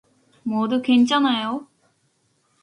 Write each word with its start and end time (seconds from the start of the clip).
모두 0.43 0.81
괜찮아요? 0.81 1.67